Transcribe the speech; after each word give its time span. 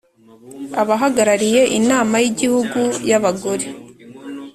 Abahagarariye 0.81 1.61
Inama 1.79 2.15
y 2.23 2.25
Igihugu 2.31 2.79
y 3.09 3.13
Abagore 3.19 3.65